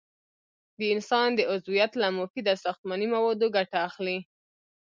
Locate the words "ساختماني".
2.63-3.07